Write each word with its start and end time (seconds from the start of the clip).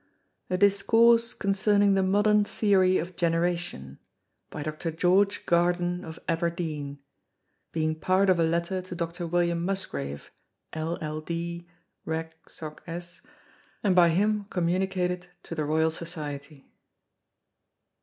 _A 0.49 0.57
Discourse 0.57 1.31
concerning 1.35 1.93
the 1.93 2.01
Modern 2.01 2.43
Theory 2.43 2.97
of 2.97 3.15
Generation, 3.15 3.99
by 4.49 4.63
Dr. 4.63 4.89
George 4.89 5.45
Garden 5.45 6.03
of 6.03 6.17
Aberdeen, 6.27 6.97
being 7.71 7.93
part 7.93 8.27
of 8.27 8.39
a 8.39 8.43
Letter 8.43 8.81
to 8.81 8.95
Dr. 8.95 9.27
William 9.27 9.63
Musgrave, 9.63 10.31
L. 10.73 10.97
L. 11.01 11.21
D. 11.21 11.67
Reg. 12.03 12.33
Soc. 12.47 12.81
S. 12.87 13.21
and 13.83 13.95
by 13.95 14.09
him 14.09 14.45
communicated 14.49 15.27
the 15.43 15.63
Royal 15.63 15.91
Society. 15.91 16.71